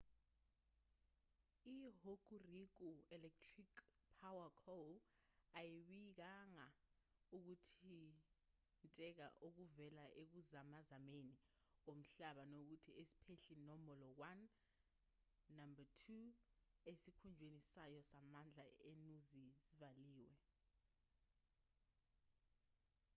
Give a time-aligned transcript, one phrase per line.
[1.73, 3.71] ihokuriku electric
[4.19, 4.77] power co
[5.59, 6.67] ayibikanga
[7.37, 11.35] ukuthinteka okuvela ekuzamazameni
[11.85, 16.01] komhlaba nokuthi isiphehli nombolo 1 no-2
[16.91, 20.33] esikhungweni sayo samandla enuzi zivaliwe